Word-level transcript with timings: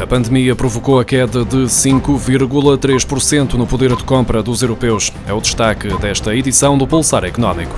A 0.00 0.06
pandemia 0.06 0.54
provocou 0.54 1.00
a 1.00 1.04
queda 1.04 1.44
de 1.44 1.64
5,3% 1.64 3.54
no 3.54 3.66
poder 3.66 3.96
de 3.96 4.04
compra 4.04 4.42
dos 4.42 4.62
europeus. 4.62 5.12
É 5.26 5.32
o 5.32 5.40
destaque 5.40 5.88
desta 5.98 6.34
edição 6.34 6.78
do 6.78 6.86
Pulsar 6.86 7.24
Económico. 7.24 7.74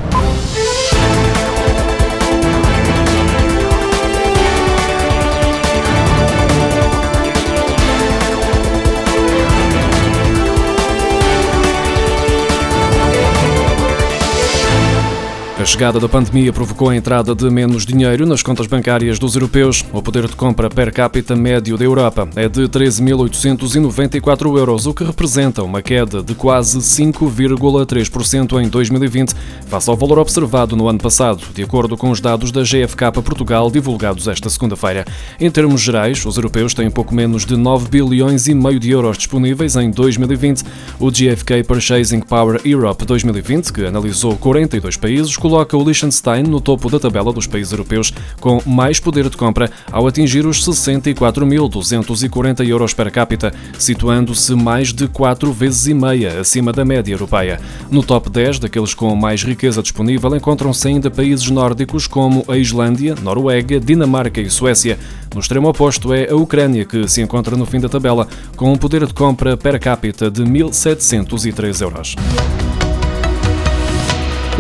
A 15.60 15.64
chegada 15.66 16.00
da 16.00 16.08
pandemia 16.08 16.54
provocou 16.54 16.88
a 16.88 16.96
entrada 16.96 17.34
de 17.34 17.50
menos 17.50 17.84
dinheiro 17.84 18.24
nas 18.24 18.42
contas 18.42 18.66
bancárias 18.66 19.18
dos 19.18 19.34
europeus. 19.34 19.84
O 19.92 20.00
poder 20.00 20.26
de 20.26 20.34
compra 20.34 20.70
per 20.70 20.90
capita 20.90 21.36
médio 21.36 21.76
da 21.76 21.84
Europa 21.84 22.26
é 22.34 22.48
de 22.48 22.62
13.894 22.62 24.56
euros, 24.56 24.86
o 24.86 24.94
que 24.94 25.04
representa 25.04 25.62
uma 25.62 25.82
queda 25.82 26.22
de 26.22 26.34
quase 26.34 26.78
5,3% 26.78 28.58
em 28.58 28.70
2020, 28.70 29.34
face 29.66 29.90
ao 29.90 29.98
valor 29.98 30.20
observado 30.20 30.74
no 30.74 30.88
ano 30.88 30.98
passado, 30.98 31.42
de 31.52 31.62
acordo 31.62 31.94
com 31.94 32.10
os 32.10 32.22
dados 32.22 32.50
da 32.50 32.62
GFK 32.62 33.12
Portugal 33.22 33.70
divulgados 33.70 34.28
esta 34.28 34.48
segunda-feira. 34.48 35.04
Em 35.38 35.50
termos 35.50 35.82
gerais, 35.82 36.24
os 36.24 36.36
europeus 36.36 36.72
têm 36.72 36.90
pouco 36.90 37.14
menos 37.14 37.44
de 37.44 37.58
9 37.58 37.86
bilhões 37.90 38.48
e 38.48 38.54
meio 38.54 38.80
de 38.80 38.92
euros 38.92 39.18
disponíveis 39.18 39.76
em 39.76 39.90
2020. 39.90 40.62
O 40.98 41.10
GFK 41.10 41.62
Purchasing 41.64 42.20
Power 42.20 42.62
Europe 42.64 43.04
2020, 43.04 43.70
que 43.74 43.84
analisou 43.84 44.38
42 44.38 44.96
países, 44.96 45.36
coloca 45.50 45.76
o 45.76 45.82
Liechtenstein 45.82 46.44
no 46.44 46.60
topo 46.60 46.88
da 46.88 47.00
tabela 47.00 47.32
dos 47.32 47.44
países 47.44 47.72
europeus 47.72 48.14
com 48.40 48.62
mais 48.64 49.00
poder 49.00 49.28
de 49.28 49.36
compra 49.36 49.68
ao 49.90 50.06
atingir 50.06 50.46
os 50.46 50.64
64.240 50.64 52.64
euros 52.68 52.94
per 52.94 53.10
capita, 53.10 53.52
situando-se 53.76 54.54
mais 54.54 54.92
de 54.92 55.08
quatro 55.08 55.52
vezes 55.52 55.88
e 55.88 55.94
meia 55.94 56.38
acima 56.38 56.72
da 56.72 56.84
média 56.84 57.12
europeia. 57.12 57.60
No 57.90 58.04
top 58.04 58.30
10 58.30 58.60
daqueles 58.60 58.94
com 58.94 59.12
mais 59.16 59.42
riqueza 59.42 59.82
disponível 59.82 60.36
encontram-se 60.36 60.86
ainda 60.86 61.10
países 61.10 61.50
nórdicos 61.50 62.06
como 62.06 62.44
a 62.46 62.56
Islândia, 62.56 63.16
Noruega, 63.20 63.80
Dinamarca 63.80 64.40
e 64.40 64.48
Suécia. 64.48 65.00
No 65.34 65.40
extremo 65.40 65.68
oposto 65.68 66.14
é 66.14 66.30
a 66.30 66.36
Ucrânia, 66.36 66.84
que 66.84 67.08
se 67.08 67.22
encontra 67.22 67.56
no 67.56 67.66
fim 67.66 67.80
da 67.80 67.88
tabela, 67.88 68.28
com 68.54 68.72
um 68.72 68.76
poder 68.76 69.04
de 69.04 69.14
compra 69.14 69.56
per 69.56 69.80
capita 69.80 70.30
de 70.30 70.44
1.703 70.44 71.82
euros. 71.82 72.14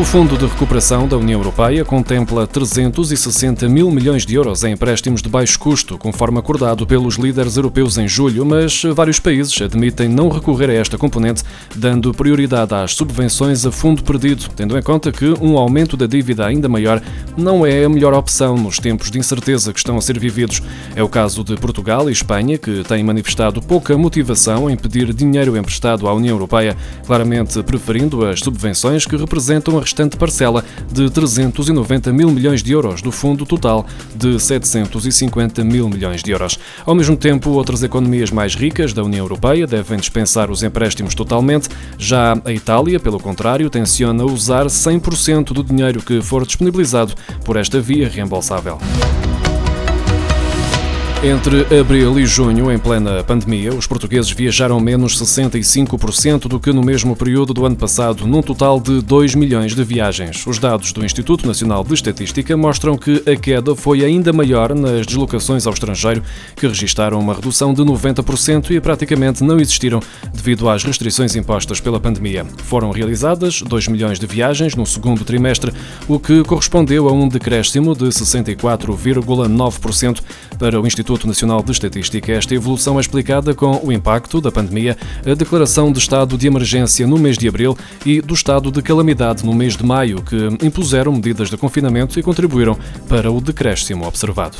O 0.00 0.04
Fundo 0.04 0.38
de 0.38 0.46
Recuperação 0.46 1.06
da 1.06 1.18
União 1.18 1.38
Europeia 1.38 1.84
contempla 1.84 2.46
360 2.46 3.68
mil 3.68 3.90
milhões 3.90 4.24
de 4.24 4.34
euros 4.34 4.64
em 4.64 4.72
empréstimos 4.72 5.20
de 5.20 5.28
baixo 5.28 5.58
custo, 5.58 5.98
conforme 5.98 6.38
acordado 6.38 6.86
pelos 6.86 7.16
líderes 7.16 7.58
europeus 7.58 7.98
em 7.98 8.08
julho, 8.08 8.46
mas 8.46 8.82
vários 8.94 9.20
países 9.20 9.60
admitem 9.60 10.08
não 10.08 10.30
recorrer 10.30 10.70
a 10.70 10.72
esta 10.72 10.96
componente, 10.96 11.42
dando 11.76 12.14
prioridade 12.14 12.74
às 12.74 12.94
subvenções 12.94 13.66
a 13.66 13.70
fundo 13.70 14.02
perdido, 14.02 14.48
tendo 14.56 14.76
em 14.76 14.82
conta 14.82 15.12
que 15.12 15.34
um 15.38 15.58
aumento 15.58 15.98
da 15.98 16.06
dívida 16.06 16.46
ainda 16.46 16.66
maior 16.66 17.02
não 17.36 17.66
é 17.66 17.84
a 17.84 17.88
melhor 17.88 18.14
opção 18.14 18.56
nos 18.56 18.78
tempos 18.78 19.10
de 19.10 19.18
incerteza 19.18 19.70
que 19.70 19.78
estão 19.80 19.98
a 19.98 20.00
ser 20.00 20.18
vividos. 20.18 20.62
É 20.96 21.02
o 21.02 21.10
caso 21.10 21.44
de 21.44 21.54
Portugal 21.56 22.08
e 22.08 22.12
Espanha, 22.12 22.56
que 22.56 22.82
têm 22.84 23.04
manifestado 23.04 23.60
pouca 23.60 23.98
motivação 23.98 24.70
em 24.70 24.78
pedir 24.78 25.12
dinheiro 25.12 25.58
emprestado 25.58 26.08
à 26.08 26.14
União 26.14 26.36
Europeia, 26.36 26.74
claramente 27.06 27.62
preferindo 27.62 28.24
as 28.24 28.40
subvenções 28.40 29.04
que 29.04 29.14
representam 29.14 29.78
a 29.78 29.89
restante 29.90 30.16
parcela 30.16 30.64
de 30.90 31.10
390 31.10 32.12
mil 32.12 32.30
milhões 32.30 32.62
de 32.62 32.72
euros 32.72 33.02
do 33.02 33.10
fundo 33.10 33.44
total 33.44 33.84
de 34.14 34.38
750 34.38 35.64
mil 35.64 35.88
milhões 35.88 36.22
de 36.22 36.30
euros. 36.30 36.58
Ao 36.86 36.94
mesmo 36.94 37.16
tempo, 37.16 37.50
outras 37.50 37.82
economias 37.82 38.30
mais 38.30 38.54
ricas 38.54 38.92
da 38.92 39.02
União 39.02 39.24
Europeia 39.24 39.66
devem 39.66 39.98
dispensar 39.98 40.48
os 40.48 40.62
empréstimos 40.62 41.14
totalmente. 41.14 41.68
Já 41.98 42.40
a 42.44 42.52
Itália, 42.52 43.00
pelo 43.00 43.18
contrário, 43.18 43.68
tenciona 43.68 44.24
usar 44.24 44.66
100% 44.66 45.52
do 45.52 45.64
dinheiro 45.64 46.00
que 46.00 46.22
for 46.22 46.46
disponibilizado 46.46 47.14
por 47.44 47.56
esta 47.56 47.80
via 47.80 48.08
reembolsável. 48.08 48.78
Entre 51.22 51.66
abril 51.78 52.18
e 52.18 52.24
junho, 52.24 52.72
em 52.72 52.78
plena 52.78 53.22
pandemia, 53.22 53.74
os 53.74 53.86
portugueses 53.86 54.30
viajaram 54.30 54.80
menos 54.80 55.20
65% 55.20 56.48
do 56.48 56.58
que 56.58 56.72
no 56.72 56.82
mesmo 56.82 57.14
período 57.14 57.52
do 57.52 57.66
ano 57.66 57.76
passado, 57.76 58.26
num 58.26 58.40
total 58.40 58.80
de 58.80 59.02
2 59.02 59.34
milhões 59.34 59.74
de 59.74 59.84
viagens. 59.84 60.46
Os 60.46 60.58
dados 60.58 60.94
do 60.94 61.04
Instituto 61.04 61.46
Nacional 61.46 61.84
de 61.84 61.92
Estatística 61.92 62.56
mostram 62.56 62.96
que 62.96 63.22
a 63.30 63.36
queda 63.36 63.76
foi 63.76 64.02
ainda 64.02 64.32
maior 64.32 64.74
nas 64.74 65.04
deslocações 65.04 65.66
ao 65.66 65.74
estrangeiro, 65.74 66.22
que 66.56 66.66
registaram 66.66 67.20
uma 67.20 67.34
redução 67.34 67.74
de 67.74 67.82
90% 67.82 68.70
e 68.70 68.80
praticamente 68.80 69.44
não 69.44 69.60
existiram 69.60 70.00
devido 70.32 70.70
às 70.70 70.84
restrições 70.84 71.36
impostas 71.36 71.80
pela 71.80 72.00
pandemia. 72.00 72.46
Foram 72.64 72.90
realizadas 72.90 73.60
2 73.60 73.88
milhões 73.88 74.18
de 74.18 74.26
viagens 74.26 74.74
no 74.74 74.86
segundo 74.86 75.22
trimestre, 75.22 75.70
o 76.08 76.18
que 76.18 76.42
correspondeu 76.44 77.10
a 77.10 77.12
um 77.12 77.28
decréscimo 77.28 77.94
de 77.94 78.06
64,9% 78.06 80.22
para 80.58 80.80
o 80.80 80.86
Instituto 80.86 81.09
Instituto 81.10 81.26
Nacional 81.26 81.60
de 81.60 81.72
Estatística. 81.72 82.30
Esta 82.30 82.54
evolução 82.54 82.96
é 82.96 83.00
explicada 83.00 83.52
com 83.52 83.80
o 83.82 83.90
impacto 83.90 84.40
da 84.40 84.52
pandemia, 84.52 84.96
a 85.26 85.34
declaração 85.34 85.90
de 85.90 85.98
estado 85.98 86.38
de 86.38 86.46
emergência 86.46 87.04
no 87.04 87.18
mês 87.18 87.36
de 87.36 87.48
abril 87.48 87.76
e 88.06 88.20
do 88.20 88.32
estado 88.32 88.70
de 88.70 88.80
calamidade 88.80 89.44
no 89.44 89.52
mês 89.52 89.76
de 89.76 89.84
maio, 89.84 90.22
que 90.22 90.36
impuseram 90.64 91.12
medidas 91.12 91.50
de 91.50 91.56
confinamento 91.56 92.20
e 92.20 92.22
contribuíram 92.22 92.78
para 93.08 93.30
o 93.30 93.40
decréscimo 93.40 94.06
observado. 94.06 94.58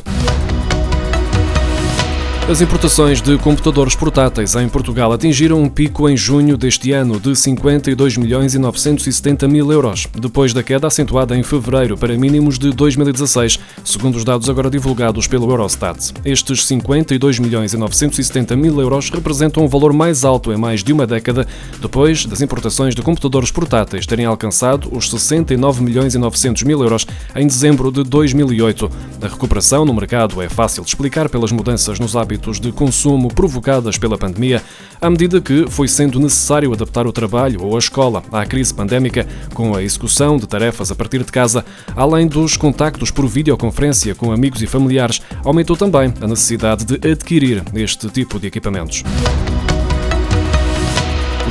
As 2.49 2.61
importações 2.61 3.23
de 3.23 3.39
computadores 3.39 3.95
portáteis 3.95 4.56
em 4.56 4.69
Portugal 4.69 5.12
atingiram 5.12 5.62
um 5.62 5.69
pico 5.69 6.09
em 6.09 6.17
junho 6.17 6.56
deste 6.56 6.91
ano 6.91 7.21
de 7.21 7.37
52 7.37 8.17
milhões 8.17 8.55
e 8.55 8.59
970 8.59 9.47
mil 9.47 9.71
euros, 9.71 10.09
depois 10.19 10.53
da 10.53 10.61
queda 10.61 10.89
acentuada 10.89 11.37
em 11.37 11.45
fevereiro 11.45 11.97
para 11.97 12.17
mínimos 12.19 12.59
de 12.59 12.73
2016, 12.73 13.61
segundo 13.84 14.17
os 14.17 14.25
dados 14.25 14.51
agora 14.51 14.69
divulgados 14.69 15.28
pelo 15.28 15.49
Eurostat. 15.49 16.12
Estes 16.25 16.67
52 16.67 17.39
milhões 17.39 17.73
e 17.73 17.77
970 17.77 18.57
mil 18.57 18.81
euros 18.81 19.11
representam 19.11 19.62
o 19.62 19.67
um 19.67 19.69
valor 19.69 19.93
mais 19.93 20.25
alto 20.25 20.53
em 20.53 20.57
mais 20.57 20.83
de 20.83 20.93
uma 20.93 21.07
década, 21.07 21.47
depois 21.81 22.27
das 22.27 22.41
importações 22.41 22.97
de 22.97 23.03
computadores 23.03 23.53
portáteis 23.53 24.07
terem 24.07 24.27
alcançado 24.27 24.89
os 24.91 25.09
69 25.09 25.84
milhões 25.84 26.17
e 26.17 26.19
900 26.19 26.65
mil 26.65 26.83
euros 26.83 27.07
em 27.37 27.47
dezembro 27.47 27.93
de 27.93 28.03
2008. 28.03 28.91
A 29.22 29.28
recuperação 29.28 29.84
no 29.84 29.95
mercado 29.95 30.43
é 30.43 30.49
fácil 30.49 30.83
de 30.83 30.89
explicar 30.89 31.28
pelas 31.28 31.53
mudanças 31.53 32.01
nos 32.01 32.17
hábitos 32.17 32.30
hábitos 32.31 32.61
de 32.61 32.71
consumo 32.71 33.27
provocadas 33.29 33.99
pela 33.99 34.17
pandemia, 34.17 34.63
à 35.01 35.11
medida 35.11 35.41
que 35.41 35.67
foi 35.69 35.89
sendo 35.89 36.21
necessário 36.21 36.73
adaptar 36.73 37.05
o 37.05 37.13
trabalho 37.13 37.65
ou 37.65 37.75
a 37.75 37.79
escola 37.79 38.23
à 38.31 38.47
crise 38.47 38.73
pandémica, 38.73 39.27
com 39.53 39.75
a 39.75 39.83
execução 39.83 40.37
de 40.37 40.47
tarefas 40.47 40.93
a 40.93 40.95
partir 40.95 41.25
de 41.25 41.33
casa, 41.33 41.65
além 41.97 42.29
dos 42.29 42.57
contactos 42.57 43.11
por 43.11 43.27
videoconferência 43.27 44.15
com 44.15 44.31
amigos 44.31 44.63
e 44.63 44.67
familiares, 44.67 45.21
aumentou 45.45 45.77
também 45.77 46.15
a 46.21 46.27
necessidade 46.29 46.85
de 46.85 47.11
adquirir 47.11 47.65
este 47.75 48.09
tipo 48.09 48.39
de 48.39 48.47
equipamentos. 48.47 49.03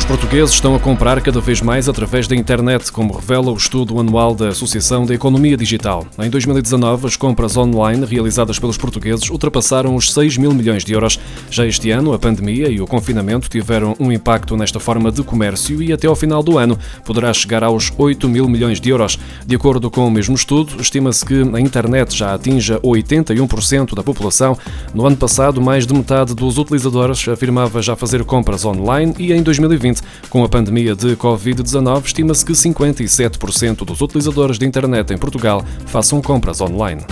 Portugueses 0.10 0.56
estão 0.56 0.74
a 0.74 0.80
comprar 0.80 1.22
cada 1.22 1.40
vez 1.40 1.62
mais 1.62 1.88
através 1.88 2.28
da 2.28 2.36
internet, 2.36 2.92
como 2.92 3.14
revela 3.14 3.52
o 3.52 3.56
estudo 3.56 4.00
anual 4.00 4.34
da 4.34 4.48
Associação 4.48 5.06
da 5.06 5.14
Economia 5.14 5.56
Digital. 5.56 6.04
Em 6.18 6.32
2019, 6.32 7.06
as 7.06 7.16
compras 7.16 7.56
online 7.56 8.04
realizadas 8.08 8.58
pelos 8.58 8.76
portugueses 8.76 9.30
ultrapassaram 9.30 9.96
os 9.96 10.12
6 10.12 10.38
mil 10.38 10.52
milhões 10.52 10.84
de 10.84 10.94
euros. 10.94 11.20
Já 11.52 11.68
este 11.68 11.92
ano, 11.92 12.12
a 12.12 12.18
pandemia 12.18 12.70
e 12.70 12.82
o 12.82 12.88
confinamento 12.88 13.48
tiveram 13.48 13.96
um 14.00 14.12
impacto 14.12 14.58
nesta 14.58 14.80
forma 14.80 15.12
de 15.12 15.22
comércio 15.22 15.80
e 15.84 15.94
até 15.94 16.08
ao 16.08 16.16
final 16.16 16.42
do 16.42 16.58
ano 16.58 16.76
poderá 17.06 17.32
chegar 17.32 17.64
aos 17.64 17.94
8 17.96 18.28
mil 18.28 18.50
milhões 18.50 18.82
de 18.82 18.90
euros. 18.90 19.20
De 19.46 19.56
acordo 19.56 19.92
com 19.92 20.08
o 20.08 20.12
mesmo 20.12 20.34
estudo, 20.34 20.82
estima-se 20.82 21.24
que 21.24 21.44
a 21.54 21.62
internet 21.62 22.18
já 22.18 22.34
atinja 22.34 22.80
81% 22.80 23.94
da 23.94 24.02
população. 24.02 24.58
No 24.92 25.06
ano 25.06 25.18
passado, 25.18 25.62
mais 25.62 25.86
de 25.86 25.94
metade 25.94 26.34
dos 26.34 26.58
utilizadores 26.58 27.28
afirmava 27.28 27.80
já 27.80 27.96
fazer 27.96 28.24
compras 28.24 28.66
online 28.66 29.14
e 29.20 29.34
em 29.34 29.44
2020 29.44 29.99
2020. 30.00 30.30
Com 30.30 30.44
a 30.44 30.50
pandemia 30.50 30.96
de 30.96 31.16
Covid-19, 31.16 32.06
estima-se 32.06 32.46
que 32.46 32.54
57% 32.54 33.86
dos 33.86 34.02
utilizadores 34.02 34.58
de 34.58 34.66
internet 34.66 35.14
em 35.14 35.18
Portugal 35.18 35.64
façam 35.86 36.22
compras 36.22 36.62
online. 36.62 37.04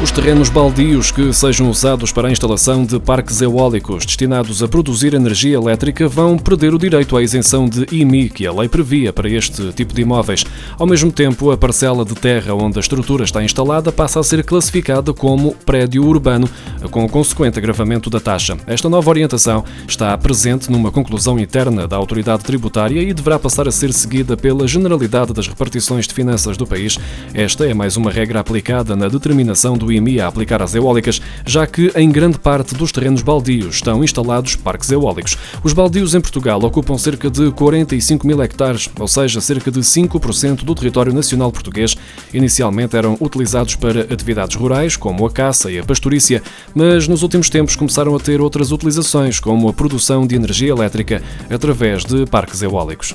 Os 0.00 0.12
terrenos 0.12 0.48
baldios 0.48 1.10
que 1.10 1.32
sejam 1.32 1.68
usados 1.68 2.12
para 2.12 2.28
a 2.28 2.30
instalação 2.30 2.84
de 2.84 3.00
parques 3.00 3.42
eólicos 3.42 4.06
destinados 4.06 4.62
a 4.62 4.68
produzir 4.68 5.12
energia 5.12 5.56
elétrica 5.56 6.06
vão 6.06 6.38
perder 6.38 6.72
o 6.72 6.78
direito 6.78 7.16
à 7.16 7.22
isenção 7.22 7.68
de 7.68 7.84
IMI 7.90 8.30
que 8.30 8.46
a 8.46 8.52
lei 8.52 8.68
previa 8.68 9.12
para 9.12 9.28
este 9.28 9.72
tipo 9.72 9.92
de 9.92 10.02
imóveis. 10.02 10.44
Ao 10.78 10.86
mesmo 10.86 11.10
tempo, 11.10 11.50
a 11.50 11.56
parcela 11.56 12.04
de 12.04 12.14
terra 12.14 12.54
onde 12.54 12.78
a 12.78 12.80
estrutura 12.80 13.24
está 13.24 13.42
instalada 13.42 13.90
passa 13.90 14.20
a 14.20 14.22
ser 14.22 14.44
classificada 14.44 15.12
como 15.12 15.56
prédio 15.66 16.04
urbano, 16.06 16.48
com 16.92 17.04
o 17.04 17.08
consequente 17.08 17.58
agravamento 17.58 18.08
da 18.08 18.20
taxa. 18.20 18.56
Esta 18.68 18.88
nova 18.88 19.10
orientação 19.10 19.64
está 19.88 20.16
presente 20.16 20.70
numa 20.70 20.92
conclusão 20.92 21.40
interna 21.40 21.88
da 21.88 21.96
autoridade 21.96 22.44
tributária 22.44 23.02
e 23.02 23.12
deverá 23.12 23.36
passar 23.36 23.66
a 23.66 23.72
ser 23.72 23.92
seguida 23.92 24.36
pela 24.36 24.68
generalidade 24.68 25.32
das 25.32 25.48
repartições 25.48 26.06
de 26.06 26.14
finanças 26.14 26.56
do 26.56 26.68
país. 26.68 26.96
Esta 27.34 27.66
é 27.66 27.74
mais 27.74 27.96
uma 27.96 28.12
regra 28.12 28.38
aplicada 28.38 28.94
na 28.94 29.08
determinação 29.08 29.76
do 29.76 29.87
do 29.88 29.92
IMI 29.92 30.20
a 30.20 30.28
aplicar 30.28 30.62
às 30.62 30.74
eólicas, 30.74 31.20
já 31.46 31.66
que 31.66 31.90
em 31.96 32.10
grande 32.10 32.38
parte 32.38 32.74
dos 32.74 32.92
terrenos 32.92 33.22
baldios 33.22 33.76
estão 33.76 34.04
instalados 34.04 34.54
parques 34.54 34.90
eólicos. 34.90 35.36
Os 35.64 35.72
baldios 35.72 36.14
em 36.14 36.20
Portugal 36.20 36.62
ocupam 36.62 36.98
cerca 36.98 37.30
de 37.30 37.50
45 37.50 38.26
mil 38.26 38.42
hectares, 38.42 38.88
ou 38.98 39.08
seja, 39.08 39.40
cerca 39.40 39.70
de 39.70 39.80
5% 39.80 40.64
do 40.64 40.74
território 40.74 41.12
nacional 41.12 41.50
português. 41.50 41.96
Inicialmente 42.34 42.96
eram 42.96 43.16
utilizados 43.20 43.74
para 43.74 44.02
atividades 44.02 44.56
rurais, 44.56 44.96
como 44.96 45.24
a 45.24 45.30
caça 45.30 45.70
e 45.70 45.78
a 45.78 45.84
pastorícia, 45.84 46.42
mas 46.74 47.08
nos 47.08 47.22
últimos 47.22 47.48
tempos 47.48 47.74
começaram 47.74 48.14
a 48.14 48.20
ter 48.20 48.40
outras 48.40 48.70
utilizações, 48.70 49.40
como 49.40 49.68
a 49.68 49.72
produção 49.72 50.26
de 50.26 50.34
energia 50.34 50.70
elétrica 50.70 51.22
através 51.48 52.04
de 52.04 52.26
parques 52.26 52.60
eólicos. 52.60 53.14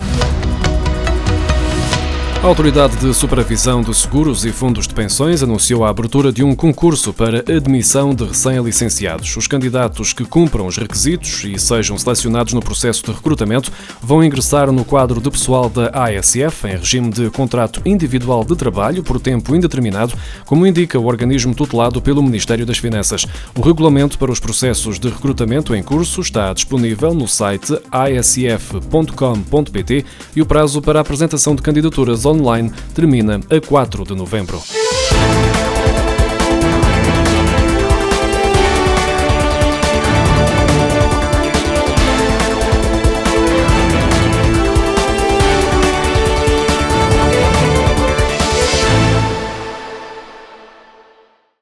A 2.43 2.47
Autoridade 2.47 2.97
de 2.97 3.13
Supervisão 3.13 3.81
de 3.81 3.95
Seguros 3.95 4.43
e 4.43 4.51
Fundos 4.51 4.85
de 4.85 4.93
Pensões 4.93 5.41
anunciou 5.41 5.85
a 5.85 5.89
abertura 5.89 6.29
de 6.29 6.43
um 6.43 6.53
concurso 6.53 7.13
para 7.13 7.39
admissão 7.39 8.13
de 8.13 8.25
recém-licenciados. 8.25 9.37
Os 9.37 9.47
candidatos 9.47 10.11
que 10.11 10.25
cumpram 10.25 10.67
os 10.67 10.75
requisitos 10.75 11.45
e 11.45 11.57
sejam 11.57 11.97
selecionados 11.97 12.51
no 12.51 12.59
processo 12.59 13.01
de 13.05 13.13
recrutamento 13.13 13.71
vão 14.01 14.21
ingressar 14.21 14.69
no 14.73 14.83
quadro 14.83 15.21
de 15.21 15.31
pessoal 15.31 15.69
da 15.69 15.89
ASF 15.93 16.67
em 16.67 16.75
regime 16.75 17.09
de 17.11 17.29
contrato 17.29 17.81
individual 17.85 18.43
de 18.43 18.57
trabalho 18.57 19.01
por 19.03 19.21
tempo 19.21 19.55
indeterminado, 19.55 20.13
como 20.45 20.67
indica 20.67 20.99
o 20.99 21.05
organismo 21.05 21.55
tutelado 21.55 22.01
pelo 22.01 22.21
Ministério 22.21 22.65
das 22.65 22.77
Finanças. 22.77 23.25
O 23.57 23.61
regulamento 23.61 24.19
para 24.19 24.33
os 24.33 24.41
processos 24.41 24.99
de 24.99 25.07
recrutamento 25.07 25.73
em 25.73 25.81
curso 25.81 26.19
está 26.19 26.51
disponível 26.51 27.13
no 27.13 27.25
site 27.25 27.79
asf.com.pt 27.89 28.75
e 30.35 30.41
o 30.41 30.45
prazo 30.45 30.81
para 30.81 30.99
a 30.99 31.01
apresentação 31.03 31.55
de 31.55 31.61
candidaturas 31.61 32.25
online 32.33 32.71
termina 32.93 33.39
a 33.49 33.59
4 33.61 34.03
de 34.03 34.15
novembro. 34.15 34.61